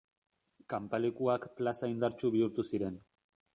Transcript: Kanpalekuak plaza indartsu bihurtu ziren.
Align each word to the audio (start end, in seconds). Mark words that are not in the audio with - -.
Kanpalekuak 0.73 1.45
plaza 1.61 1.91
indartsu 1.93 2.35
bihurtu 2.39 2.69
ziren. 2.73 3.01